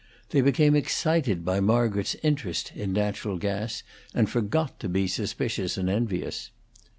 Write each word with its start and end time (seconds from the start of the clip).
They 0.31 0.41
became 0.41 0.75
excited 0.75 1.45
by 1.45 1.59
Margaret's 1.59 2.15
interest 2.23 2.71
in 2.73 2.91
natural 2.91 3.37
gas, 3.37 3.83
and 4.15 4.27
forgot 4.27 4.79
to 4.79 4.89
be 4.89 5.05
suspicious 5.07 5.77
and 5.77 5.91
envious. 5.91 6.49